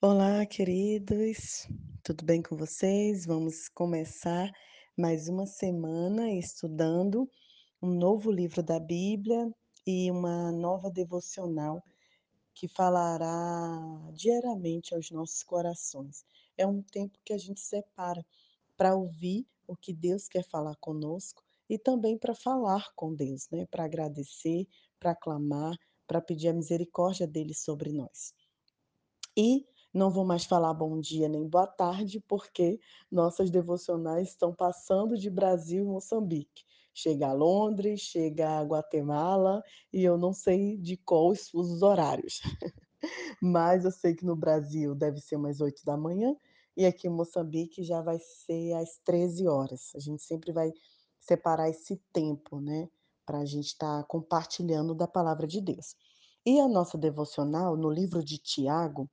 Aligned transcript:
Olá, 0.00 0.46
queridos, 0.46 1.66
tudo 2.04 2.24
bem 2.24 2.40
com 2.40 2.56
vocês? 2.56 3.26
Vamos 3.26 3.68
começar 3.68 4.48
mais 4.96 5.28
uma 5.28 5.44
semana 5.44 6.30
estudando 6.30 7.28
um 7.82 7.92
novo 7.92 8.30
livro 8.30 8.62
da 8.62 8.78
Bíblia 8.78 9.52
e 9.84 10.08
uma 10.08 10.52
nova 10.52 10.88
devocional 10.88 11.82
que 12.54 12.68
falará 12.68 13.76
diariamente 14.14 14.94
aos 14.94 15.10
nossos 15.10 15.42
corações. 15.42 16.24
É 16.56 16.64
um 16.64 16.80
tempo 16.80 17.18
que 17.24 17.32
a 17.32 17.38
gente 17.38 17.58
separa 17.58 18.24
para 18.76 18.94
ouvir 18.94 19.48
o 19.66 19.74
que 19.74 19.92
Deus 19.92 20.28
quer 20.28 20.44
falar 20.44 20.76
conosco 20.76 21.42
e 21.68 21.76
também 21.76 22.16
para 22.16 22.36
falar 22.36 22.86
com 22.94 23.16
Deus, 23.16 23.48
né? 23.50 23.66
Para 23.68 23.86
agradecer, 23.86 24.64
para 25.00 25.16
clamar, 25.16 25.76
para 26.06 26.20
pedir 26.20 26.50
a 26.50 26.54
misericórdia 26.54 27.26
dele 27.26 27.52
sobre 27.52 27.90
nós. 27.92 28.32
E 29.36 29.66
não 29.98 30.10
vou 30.10 30.24
mais 30.24 30.44
falar 30.44 30.72
bom 30.72 31.00
dia 31.00 31.28
nem 31.28 31.46
boa 31.48 31.66
tarde, 31.66 32.20
porque 32.20 32.80
nossas 33.10 33.50
devocionais 33.50 34.28
estão 34.28 34.54
passando 34.54 35.18
de 35.18 35.28
Brasil 35.28 35.84
e 35.84 35.86
Moçambique. 35.86 36.64
Chega 36.94 37.28
a 37.28 37.32
Londres, 37.32 38.00
chega 38.00 38.58
a 38.58 38.62
Guatemala 38.62 39.62
e 39.92 40.04
eu 40.04 40.16
não 40.16 40.32
sei 40.32 40.76
de 40.76 40.96
qual 40.96 41.30
os 41.30 41.82
horários. 41.82 42.40
Mas 43.42 43.84
eu 43.84 43.90
sei 43.90 44.14
que 44.14 44.24
no 44.24 44.36
Brasil 44.36 44.94
deve 44.94 45.20
ser 45.20 45.36
umas 45.36 45.58
8h 45.60 46.36
e 46.76 46.86
aqui 46.86 47.08
em 47.08 47.10
Moçambique 47.10 47.82
já 47.82 48.00
vai 48.00 48.18
ser 48.20 48.74
às 48.74 49.00
13h. 49.04 49.96
A 49.96 49.98
gente 49.98 50.22
sempre 50.22 50.52
vai 50.52 50.72
separar 51.20 51.68
esse 51.68 51.96
tempo, 52.12 52.60
né, 52.60 52.88
pra 53.26 53.44
gente 53.44 53.66
estar 53.66 54.04
compartilhando 54.04 54.94
da 54.94 55.08
palavra 55.08 55.46
de 55.46 55.60
Deus. 55.60 55.96
E 56.46 56.60
a 56.60 56.68
nossa 56.68 56.96
devocional 56.96 57.76
no 57.76 57.90
livro 57.90 58.24
de 58.24 58.38
Tiago, 58.38 59.10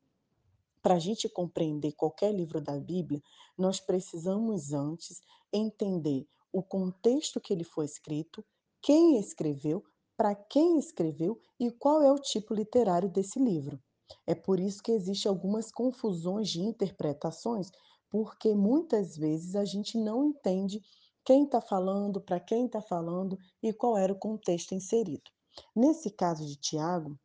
pra 0.85 0.99
gente 0.99 1.27
compreender 1.27 1.93
qualquer 1.93 2.31
livro 2.31 2.61
da 2.61 2.79
Bíblia, 2.79 3.19
nós 3.57 3.79
precisamos 3.79 4.71
antes 4.71 5.19
entender 5.51 6.27
o 6.53 6.61
contexto 6.61 7.41
que 7.41 7.51
ele 7.51 7.63
foi 7.63 7.85
escrito, 7.85 8.45
quem 8.83 9.17
escreveu, 9.17 9.83
pra 10.15 10.35
quem 10.35 10.77
escreveu 10.77 11.39
e 11.59 11.71
qual 11.71 12.03
é 12.03 12.11
o 12.11 12.19
tipo 12.19 12.53
literário 12.53 13.09
desse 13.09 13.39
livro. 13.39 13.81
É 14.27 14.35
por 14.35 14.59
isso 14.59 14.83
que 14.83 14.91
existe 14.91 15.27
algumas 15.27 15.71
confusões 15.71 16.49
de 16.49 16.61
interpretações, 16.61 17.71
porque 18.07 18.53
muitas 18.53 19.17
vezes 19.17 19.55
a 19.55 19.65
gente 19.65 19.97
não 19.97 20.23
entende 20.23 20.83
quem 21.25 21.49
tá 21.49 21.61
falando, 21.61 22.21
pra 22.21 22.39
quem 22.39 22.67
tá 22.67 22.79
falando 22.79 23.39
e 23.63 23.73
qual 23.73 23.97
era 23.97 24.13
o 24.13 24.19
contexto 24.19 24.75
inserido. 24.75 25.31
Nesse 25.75 26.11
caso 26.11 26.45
de 26.45 26.55
Tiago, 26.57 27.17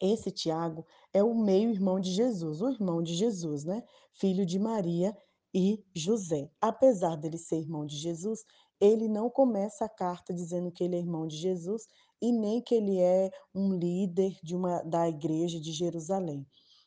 esse 0.00 0.30
Tiago 0.30 0.86
é 1.12 1.22
o 1.22 1.34
meio-irmão 1.34 2.00
de 2.00 2.12
Jesus, 2.12 2.60
o 2.60 2.68
irmão 2.68 3.02
de 3.02 3.14
Jesus, 3.14 3.64
né, 3.64 3.82
filho 4.12 4.46
de 4.46 4.58
Maria 4.58 5.16
e 5.52 5.84
José. 5.94 6.50
Apesar 6.60 7.16
dele 7.16 7.38
ser 7.38 7.58
irmão 7.58 7.84
de 7.84 7.96
Jesus, 7.96 8.44
ele 8.80 9.08
não 9.08 9.28
começa 9.28 9.84
a 9.84 9.88
carta 9.88 10.32
dizendo 10.32 10.70
que 10.70 10.84
ele 10.84 10.96
é 10.96 11.00
irmão 11.00 11.26
de 11.26 11.36
Jesus 11.36 11.86
e 12.22 12.32
nem 12.32 12.62
que 12.62 12.74
ele 12.74 12.98
é 12.98 13.30
um 13.54 13.74
líder 13.74 14.36
de 14.42 14.54
uma 14.54 14.82
da 14.82 15.08
igreja 15.08 15.60
de 15.60 15.72
Jerusalém. 15.72 16.46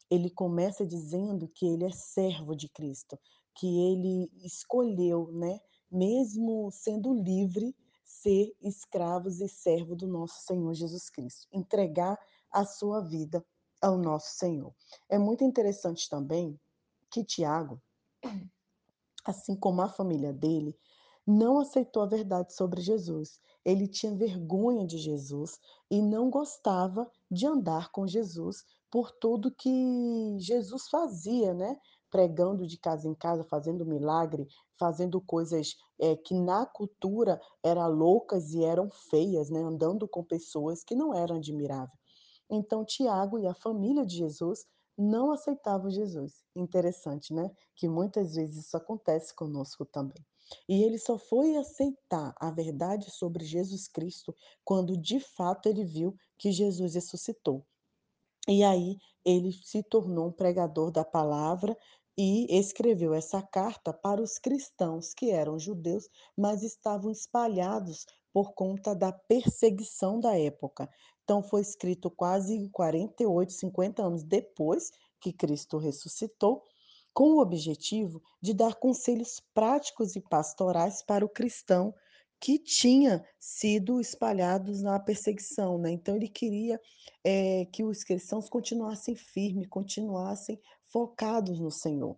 Ele 0.10 0.30
começa 0.30 0.86
dizendo 0.86 1.48
que 1.48 1.66
ele 1.66 1.86
é 1.86 1.92
servo 1.92 2.56
de 2.56 2.70
Cristo, 2.70 3.18
que 3.56 3.68
ele 3.92 4.32
escolheu, 4.44 5.32
né, 5.32 5.60
mesmo 5.92 6.70
sendo 6.72 7.14
livre, 7.14 7.76
ser 8.04 8.54
escravos 8.62 9.42
e 9.42 9.48
servo 9.48 9.96
do 9.96 10.08
nosso 10.08 10.42
Senhor 10.46 10.74
Jesus 10.74 11.10
Cristo, 11.10 11.48
entregar 11.52 12.18
a 12.52 12.66
sua 12.66 13.02
vida 13.02 13.44
ao 13.84 13.98
nosso 13.98 14.38
Senhor. 14.38 14.74
É 15.10 15.20
muito 15.20 15.44
interessante 15.44 16.10
também 16.10 16.58
que 17.12 17.24
Tiago, 17.24 17.82
assim 19.26 19.56
como 19.58 19.82
a 19.82 19.90
família 19.90 20.32
dele, 20.32 20.76
não 21.28 21.60
aceitou 21.60 22.02
a 22.02 22.08
verdade 22.08 22.54
sobre 22.54 22.82
Jesus. 22.82 23.42
Ele 23.66 23.88
tinha 23.88 24.16
vergonha 24.16 24.86
de 24.88 24.98
Jesus 24.98 25.60
e 25.92 26.02
não 26.02 26.30
gostava 26.30 27.10
de 27.30 27.46
andar 27.46 27.92
com 27.92 28.08
Jesus 28.08 28.64
por 28.90 29.12
tudo 29.12 29.54
que 29.54 30.38
Jesus 30.40 30.88
fazia, 30.88 31.54
né, 31.54 31.78
pregando 32.10 32.68
de 32.68 32.78
casa 32.78 33.08
em 33.08 33.16
casa, 33.16 33.44
fazendo 33.44 33.86
milagre, 33.86 34.48
fazendo 34.78 35.20
coisas, 35.20 35.76
eh, 36.00 36.16
que 36.16 36.36
na 36.36 36.66
cultura 36.66 37.42
era 37.64 37.88
loucas 37.88 38.54
e 38.54 38.64
eram 38.64 38.90
feias, 39.10 39.50
né, 39.50 39.62
andando 39.62 40.08
com 40.08 40.24
pessoas 40.24 40.84
que 40.84 40.96
não 40.96 41.14
eram 41.14 41.38
admirável. 41.38 41.98
Então 42.56 42.86
Tiago 42.86 43.40
e 43.40 43.48
a 43.48 43.54
família 43.56 44.06
de 44.06 44.16
Jesus 44.16 44.66
não 44.96 45.32
aceitavam 45.32 45.90
Jesus. 45.90 46.46
Interessante, 46.56 47.34
né, 47.34 47.50
que 47.76 47.88
muitas 47.88 48.36
vezes 48.36 48.66
isso 48.68 48.78
acontece 48.78 49.34
conosco 49.34 49.84
também. 49.86 50.24
E 50.70 50.84
ele 50.84 51.00
só 51.00 51.18
foi 51.18 51.56
aceitar 51.56 52.36
a 52.40 52.52
verdade 52.52 53.10
sobre 53.10 53.44
Jesus 53.44 53.88
Cristo 53.88 54.36
quando 54.64 54.96
de 54.96 55.20
fato 55.20 55.68
ele 55.68 55.84
viu 55.84 56.16
que 56.38 56.52
Jesus 56.52 56.94
ressuscitou. 56.94 57.66
E 58.48 58.64
aí 58.64 58.98
ele 59.26 59.52
se 59.52 59.82
tornou 59.82 60.28
um 60.28 60.32
pregador 60.32 60.92
da 60.92 61.04
palavra 61.04 61.76
e 62.16 62.46
escreveu 62.56 63.16
essa 63.16 63.42
carta 63.42 63.92
para 63.92 64.22
os 64.22 64.38
cristãos 64.38 65.14
que 65.14 65.32
eram 65.32 65.58
judeus, 65.58 66.08
mas 66.38 66.62
estavam 66.62 67.10
espalhados 67.10 68.06
por 68.32 68.54
conta 68.54 68.94
da 68.96 69.12
perseguição 69.12 70.20
da 70.20 70.38
época. 70.38 70.90
Então 71.24 71.42
foi 71.42 71.62
escrito 71.62 72.12
quase 72.12 72.70
48, 72.70 73.54
50 73.54 74.04
anos 74.04 74.24
depois 74.24 74.92
que 75.20 75.32
Cristo 75.32 75.78
ressuscitou, 75.78 76.64
com 77.14 77.36
o 77.36 77.42
objetivo 77.42 78.22
de 78.42 78.54
dar 78.54 78.76
conselhos 78.76 79.40
práticos 79.54 80.16
e 80.16 80.22
pastorais 80.22 81.04
para 81.04 81.24
o 81.24 81.30
cristão 81.30 81.94
que 82.40 82.60
tinha 82.60 83.24
sido 83.40 84.02
espalhados 84.02 84.82
na 84.82 85.00
perseguição, 85.00 85.78
né. 85.78 85.92
Então 85.92 86.16
ele 86.16 86.28
queria, 86.28 86.82
eh, 87.24 87.66
que 87.72 87.84
os 87.86 88.04
cristãos 88.04 88.50
continuassem 88.50 89.16
firme, 89.16 89.66
continuassem 89.66 90.60
focados 90.88 91.60
no 91.60 91.72
Senhor. 91.72 92.18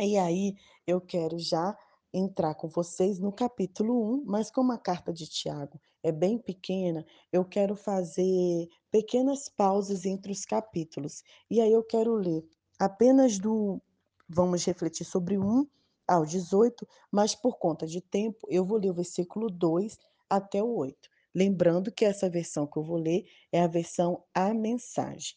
E 0.00 0.16
aí 0.16 0.56
eu 0.86 1.00
quero 1.00 1.38
já 1.38 1.76
entrar 2.12 2.54
com 2.54 2.68
vocês 2.68 3.18
no 3.18 3.32
capítulo 3.32 4.14
1, 4.14 4.24
mas 4.26 4.50
como 4.50 4.72
a 4.72 4.78
carta 4.78 5.12
de 5.12 5.28
Tiago 5.28 5.80
é 6.02 6.10
bem 6.10 6.38
pequena, 6.38 7.04
eu 7.32 7.44
quero 7.44 7.76
fazer 7.76 8.68
pequenas 8.90 9.48
pausas 9.48 10.04
entre 10.04 10.32
os 10.32 10.44
capítulos. 10.44 11.22
E 11.50 11.60
aí 11.60 11.72
eu 11.72 11.82
quero 11.82 12.14
ler 12.14 12.44
apenas 12.78 13.38
do 13.38 13.80
vamos 14.28 14.64
refletir 14.64 15.04
sobre 15.04 15.36
o 15.36 15.44
1 15.44 15.66
ao 16.06 16.24
18, 16.24 16.86
mas 17.10 17.34
por 17.34 17.58
conta 17.58 17.86
de 17.86 18.00
tempo 18.00 18.46
eu 18.48 18.64
vou 18.64 18.78
ler 18.78 18.90
o 18.90 18.94
versículo 18.94 19.48
2 19.48 19.98
até 20.28 20.62
o 20.62 20.74
8. 20.74 21.08
Lembrando 21.34 21.92
que 21.92 22.04
essa 22.04 22.28
versão 22.28 22.66
que 22.66 22.76
eu 22.76 22.82
vou 22.82 22.96
ler 22.96 23.24
é 23.52 23.62
a 23.62 23.68
versão 23.68 24.24
A 24.34 24.52
Mensagem. 24.52 25.36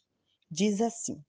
Diz 0.49 0.81
assim 0.81 1.23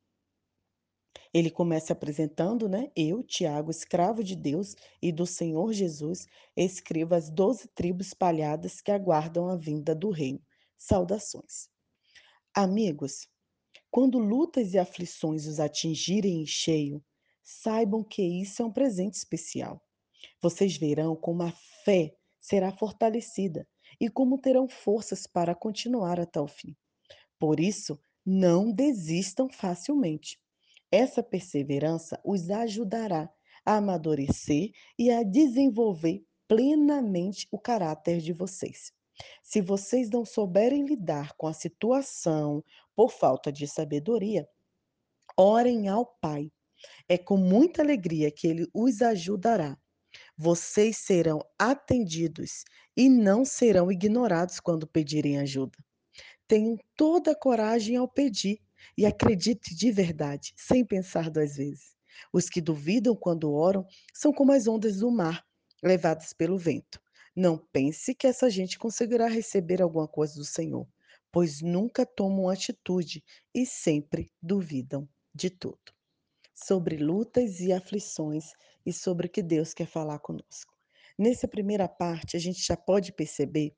ele 1.34 1.50
começa 1.50 1.92
apresentando, 1.92 2.68
né, 2.68 2.92
eu, 2.94 3.20
Tiago, 3.24 3.68
escravo 3.68 4.22
de 4.22 4.36
Deus 4.36 4.76
e 5.02 5.10
do 5.10 5.26
Senhor 5.26 5.72
Jesus, 5.72 6.28
escrevo 6.56 7.16
às 7.16 7.28
12 7.28 7.66
tribos 7.74 8.06
espalhadas 8.06 8.80
que 8.80 8.92
aguardam 8.92 9.48
a 9.48 9.56
vinda 9.56 9.96
do 9.96 10.10
reino. 10.10 10.40
Saudações. 10.78 11.68
Amigos, 12.54 13.28
quando 13.90 14.20
lutas 14.20 14.74
e 14.74 14.78
aflições 14.78 15.46
os 15.48 15.58
atingirem 15.58 16.42
em 16.42 16.46
cheio, 16.46 17.04
saibam 17.42 18.04
que 18.04 18.22
isso 18.22 18.62
é 18.62 18.64
um 18.64 18.72
presente 18.72 19.14
especial. 19.14 19.82
Vocês 20.40 20.76
verão 20.76 21.16
como 21.16 21.42
a 21.42 21.52
fé 21.84 22.14
será 22.40 22.70
fortalecida 22.70 23.66
e 24.00 24.08
como 24.08 24.38
terão 24.38 24.68
forças 24.68 25.26
para 25.26 25.54
continuar 25.54 26.20
até 26.20 26.40
o 26.40 26.46
fim. 26.46 26.76
Por 27.40 27.58
isso, 27.58 27.98
não 28.24 28.70
desistam 28.70 29.48
facilmente. 29.50 30.38
Essa 30.94 31.24
perseverança 31.24 32.20
os 32.24 32.48
ajudará 32.48 33.28
a 33.66 33.78
amadurecer 33.78 34.70
e 34.96 35.10
a 35.10 35.24
desenvolver 35.24 36.24
plenamente 36.46 37.48
o 37.50 37.58
caráter 37.58 38.20
de 38.20 38.32
vocês. 38.32 38.92
Se 39.42 39.60
vocês 39.60 40.08
não 40.08 40.24
souberem 40.24 40.84
lidar 40.84 41.32
com 41.36 41.48
a 41.48 41.52
situação 41.52 42.62
por 42.94 43.10
falta 43.10 43.50
de 43.50 43.66
sabedoria, 43.66 44.48
orem 45.36 45.88
ao 45.88 46.06
Pai. 46.06 46.48
É 47.08 47.18
com 47.18 47.36
muita 47.36 47.82
alegria 47.82 48.30
que 48.30 48.46
ele 48.46 48.68
os 48.72 49.02
ajudará. 49.02 49.76
Vocês 50.38 50.98
serão 50.98 51.40
atendidos 51.58 52.62
e 52.96 53.08
não 53.08 53.44
serão 53.44 53.90
ignorados 53.90 54.60
quando 54.60 54.86
pedirem 54.86 55.40
ajuda. 55.40 55.76
Tenham 56.46 56.78
toda 56.94 57.32
a 57.32 57.36
coragem 57.36 57.96
ao 57.96 58.06
pedir 58.06 58.60
e 58.96 59.06
acredite 59.06 59.74
de 59.74 59.90
verdade, 59.90 60.52
sem 60.56 60.84
pensar 60.84 61.30
2 61.30 61.56
vezes. 61.56 61.94
Os 62.32 62.48
que 62.48 62.60
duvidam 62.60 63.16
quando 63.16 63.52
oram 63.52 63.86
são 64.12 64.32
como 64.32 64.52
as 64.52 64.66
ondas 64.66 64.98
do 64.98 65.10
mar, 65.10 65.44
levadas 65.82 66.32
pelo 66.32 66.58
vento. 66.58 67.00
Não 67.36 67.58
pense 67.58 68.14
que 68.14 68.26
essa 68.26 68.48
gente 68.50 68.78
conseguirá 68.78 69.26
receber 69.28 69.82
alguma 69.82 70.08
coisa 70.08 70.34
do 70.34 70.44
Senhor, 70.44 70.86
pois 71.32 71.60
nunca 71.60 72.06
tomam 72.06 72.48
atitude 72.48 73.24
e 73.54 73.66
sempre 73.66 74.30
duvidam 74.42 75.08
de 75.34 75.50
tudo. 75.50 75.92
sobre 76.54 76.96
lutas 76.96 77.60
e 77.60 77.72
aflições 77.72 78.52
e 78.86 78.92
sobre 78.92 79.26
o 79.26 79.30
que 79.30 79.42
Deus 79.42 79.74
quer 79.74 79.86
falar 79.86 80.18
conosco. 80.20 80.72
Nessa 81.18 81.48
primeira 81.48 81.88
parte, 81.88 82.36
a 82.36 82.40
gente 82.40 82.64
já 82.64 82.76
pode 82.76 83.12
perceber 83.12 83.74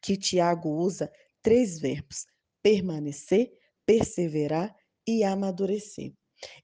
que 0.00 0.16
Tiago 0.16 0.68
usa 0.70 1.10
três 1.42 1.78
verbos: 1.78 2.26
permanecer, 2.62 3.52
perseverar 3.86 4.74
e 5.06 5.22
amadurecer. 5.22 6.12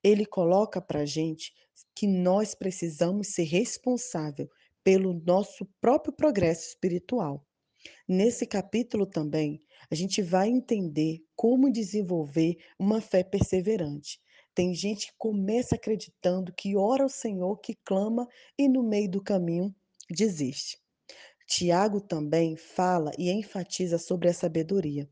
Ele 0.02 0.26
coloca 0.26 0.80
para 0.80 1.00
a 1.00 1.06
gente 1.06 1.52
que 1.94 2.06
nós 2.06 2.54
precisamos 2.54 3.28
ser 3.28 3.44
responsável 3.44 4.48
pelo 4.82 5.14
nosso 5.24 5.66
próprio 5.80 6.12
progresso 6.12 6.68
espiritual. 6.68 7.44
Nesse 8.06 8.46
capítulo 8.46 9.06
também, 9.06 9.62
a 9.90 9.94
gente 9.94 10.20
vai 10.20 10.48
entender 10.48 11.24
como 11.34 11.72
desenvolver 11.72 12.58
uma 12.78 13.00
fé 13.00 13.22
perseverante. 13.22 14.20
Tem 14.54 14.74
gente 14.74 15.06
que 15.06 15.12
começa 15.16 15.76
acreditando 15.76 16.52
que 16.52 16.76
ora 16.76 17.04
ao 17.04 17.08
Senhor, 17.08 17.58
que 17.58 17.74
clama 17.84 18.28
e 18.58 18.68
no 18.68 18.82
meio 18.82 19.10
do 19.10 19.22
caminho 19.22 19.74
desiste. 20.10 20.78
Tiago 21.46 22.00
também 22.00 22.56
fala 22.56 23.10
e 23.18 23.30
enfatiza 23.30 23.98
sobre 23.98 24.28
a 24.28 24.34
sabedoria. 24.34 25.08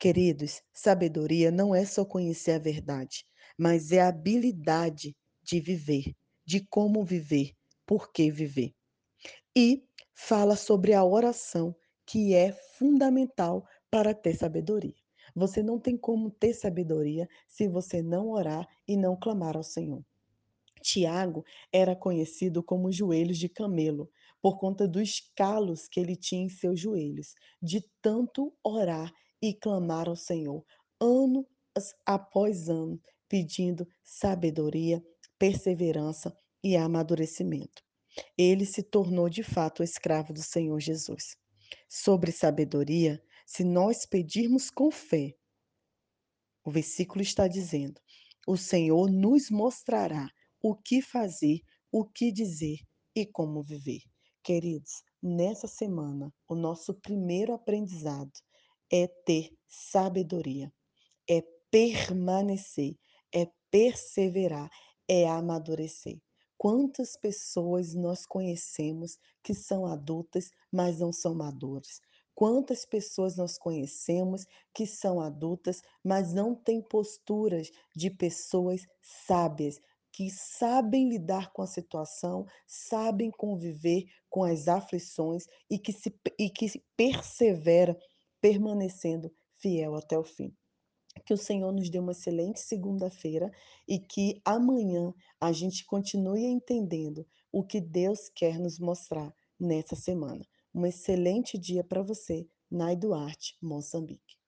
Queridos, 0.00 0.62
sabedoria 0.72 1.50
não 1.50 1.74
é 1.74 1.84
só 1.84 2.06
conhecer 2.06 2.52
a 2.52 2.58
verdade, 2.58 3.26
mas 3.58 3.92
é 3.92 4.00
a 4.00 4.08
habilidade 4.08 5.14
de 5.42 5.60
viver, 5.60 6.16
de 6.42 6.66
como 6.70 7.04
viver, 7.04 7.52
por 7.84 8.10
que 8.10 8.30
viver. 8.30 8.74
E 9.54 9.84
fala 10.14 10.56
sobre 10.56 10.94
a 10.94 11.04
oração, 11.04 11.76
que 12.06 12.34
é 12.34 12.50
fundamental 12.78 13.62
para 13.90 14.14
ter 14.14 14.34
sabedoria. 14.34 14.94
Você 15.36 15.62
não 15.62 15.78
tem 15.78 15.98
como 15.98 16.30
ter 16.30 16.54
sabedoria 16.54 17.28
se 17.46 17.68
você 17.68 18.00
não 18.00 18.30
orar 18.30 18.66
e 18.88 18.96
não 18.96 19.14
clamar 19.14 19.54
ao 19.54 19.62
Senhor. 19.62 20.02
Tiago 20.80 21.44
era 21.70 21.94
conhecido 21.94 22.62
como 22.62 22.90
joelhos 22.90 23.36
de 23.36 23.50
camelo, 23.50 24.10
por 24.40 24.58
conta 24.58 24.88
dos 24.88 25.30
calos 25.36 25.86
que 25.86 26.00
ele 26.00 26.16
tinha 26.16 26.46
em 26.46 26.48
seus 26.48 26.80
joelhos, 26.80 27.34
de 27.60 27.84
tanto 28.00 28.50
orar 28.64 29.12
e 29.42 29.54
clamar 29.54 30.08
ao 30.08 30.16
Senhor, 30.16 30.64
ano 31.00 31.46
após 32.04 32.68
ano, 32.68 33.00
pedindo 33.28 33.86
sabedoria, 34.02 35.02
perseverança 35.38 36.36
e 36.62 36.76
amadurecimento. 36.76 37.82
Ele 38.36 38.66
se 38.66 38.82
tornou 38.82 39.28
de 39.28 39.42
fato 39.42 39.82
escravo 39.82 40.32
do 40.32 40.42
Senhor 40.42 40.78
Jesus. 40.80 41.36
Sobre 41.88 42.32
sabedoria, 42.32 43.22
se 43.46 43.64
nós 43.64 44.04
pedirmos 44.04 44.68
com 44.68 44.90
fé, 44.90 45.34
o 46.64 46.70
versículo 46.70 47.22
está 47.22 47.48
dizendo: 47.48 48.00
o 48.46 48.56
Senhor 48.56 49.10
nos 49.10 49.50
mostrará 49.50 50.28
o 50.62 50.74
que 50.74 51.00
fazer, 51.00 51.60
o 51.90 52.04
que 52.04 52.32
dizer 52.32 52.78
e 53.14 53.24
como 53.24 53.62
viver. 53.62 54.02
Queridos, 54.42 55.02
nessa 55.22 55.66
semana, 55.66 56.32
o 56.48 56.54
nosso 56.54 56.94
primeiro 56.94 57.52
aprendizado 57.52 58.32
é 58.92 59.06
ter 59.06 59.50
sabedoria, 59.66 60.72
é 61.28 61.42
permanecer, 61.70 62.96
é 63.34 63.46
perseverar, 63.70 64.70
é 65.08 65.28
amadurecer. 65.28 66.20
Quantas 66.58 67.16
pessoas 67.16 67.94
nós 67.94 68.26
conhecemos 68.26 69.16
que 69.42 69.54
são 69.54 69.86
adultas, 69.86 70.50
mas 70.70 70.98
não 70.98 71.12
são 71.12 71.34
maduras? 71.34 72.00
Quantas 72.34 72.84
pessoas 72.84 73.36
nós 73.36 73.58
conhecemos 73.58 74.46
que 74.74 74.86
são 74.86 75.20
adultas, 75.20 75.82
mas 76.02 76.32
não 76.32 76.54
têm 76.54 76.82
posturas 76.82 77.70
de 77.94 78.10
pessoas 78.10 78.82
sábias, 79.26 79.78
que 80.12 80.28
sabem 80.30 81.08
lidar 81.08 81.52
com 81.52 81.62
a 81.62 81.66
situação, 81.66 82.44
sabem 82.66 83.30
conviver 83.30 84.04
com 84.28 84.42
as 84.42 84.68
aflições 84.68 85.46
e 85.70 85.78
que 85.78 85.92
se 85.92 86.12
e 86.38 86.50
que 86.50 86.66
persevera 86.96 87.96
permanecendo 88.40 89.32
fiel 89.58 89.94
até 89.94 90.18
o 90.18 90.24
fim. 90.24 90.54
Que 91.26 91.34
o 91.34 91.38
Senhor 91.38 91.72
nos 91.72 91.90
dê 91.90 91.98
uma 91.98 92.12
excelente 92.12 92.60
segunda-feira 92.60 93.50
e 93.86 93.98
que 93.98 94.40
amanhã 94.44 95.12
a 95.40 95.52
gente 95.52 95.84
continue 95.84 96.44
entendendo 96.44 97.26
o 97.52 97.64
que 97.64 97.80
Deus 97.80 98.28
quer 98.28 98.58
nos 98.58 98.78
mostrar 98.78 99.34
nessa 99.58 99.96
semana. 99.96 100.46
Um 100.74 100.86
excelente 100.86 101.58
dia 101.58 101.82
para 101.82 102.02
você, 102.02 102.48
Nai 102.70 102.96
Duarte, 102.96 103.58
Moçambique. 103.60 104.39